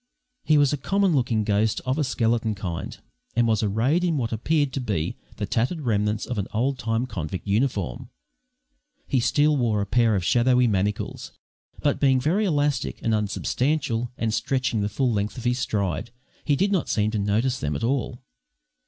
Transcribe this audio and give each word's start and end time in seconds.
He 0.43 0.57
was 0.57 0.73
a 0.73 0.77
common 0.77 1.13
looking 1.15 1.43
ghost 1.43 1.79
of 1.85 1.99
a 1.99 2.03
skeleton 2.03 2.55
kind, 2.55 2.97
and 3.35 3.45
was 3.45 3.61
arrayed 3.61 4.03
in 4.03 4.17
what 4.17 4.31
appeared 4.33 4.73
to 4.73 4.81
be 4.81 5.15
the 5.35 5.45
tattered 5.45 5.81
remnants 5.81 6.25
of 6.25 6.39
an 6.39 6.47
old 6.55 6.79
time 6.79 7.05
convict 7.05 7.45
uniform. 7.45 8.09
He 9.05 9.19
still 9.19 9.55
wore 9.55 9.79
a 9.79 9.85
pair 9.85 10.15
of 10.15 10.25
shadowy 10.25 10.65
manacles, 10.65 11.33
but, 11.83 11.99
being 11.99 12.19
very 12.19 12.45
elastic 12.45 12.99
and 13.03 13.13
unsubstantial 13.13 14.11
and 14.17 14.33
stretching 14.33 14.81
the 14.81 14.89
full 14.89 15.11
length 15.13 15.37
of 15.37 15.43
his 15.43 15.59
stride, 15.59 16.09
he 16.43 16.55
did 16.55 16.71
not 16.71 16.89
seem 16.89 17.11
to 17.11 17.19
notice 17.19 17.59
them 17.59 17.75
at 17.75 17.83
all. 17.83 18.23